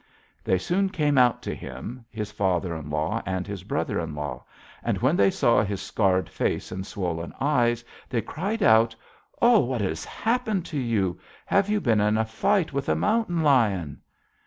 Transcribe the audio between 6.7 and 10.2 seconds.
and swollen eyes, they cried out: 'Oh, what has